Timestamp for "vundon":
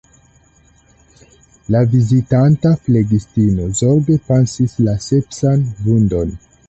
5.85-6.35